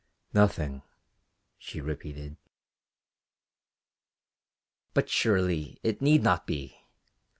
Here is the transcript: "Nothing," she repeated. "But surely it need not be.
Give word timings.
"Nothing," 0.33 0.81
she 1.59 1.79
repeated. 1.79 2.37
"But 4.95 5.09
surely 5.11 5.79
it 5.83 6.01
need 6.01 6.23
not 6.23 6.47
be. 6.47 6.87